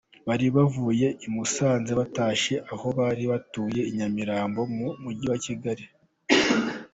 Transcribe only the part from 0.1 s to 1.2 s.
Bari bavuye